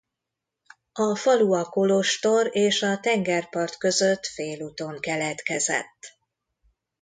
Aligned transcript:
A 0.93 1.15
falu 1.15 1.53
a 1.53 1.65
kolostor 1.69 2.49
és 2.55 2.81
a 2.81 2.99
tengerpart 2.99 3.77
között 3.77 4.25
félúton 4.25 4.99
keletkezett. 4.99 6.17